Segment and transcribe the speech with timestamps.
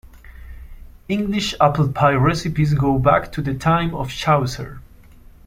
[1.07, 4.81] English apple pie recipes go back to the time of Chaucer.